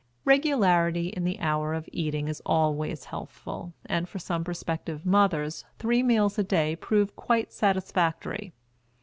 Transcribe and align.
Regularity 0.25 1.09
in 1.09 1.25
the 1.25 1.39
hour 1.39 1.75
of 1.75 1.87
eating 1.91 2.27
is 2.27 2.41
always 2.43 3.03
healthful, 3.03 3.73
and 3.85 4.09
for 4.09 4.17
some 4.17 4.43
prospective 4.43 5.05
mothers 5.05 5.63
three 5.77 6.01
meals 6.01 6.39
a 6.39 6.43
day 6.43 6.75
prove 6.75 7.15
quite 7.15 7.53
satisfactory. 7.53 8.51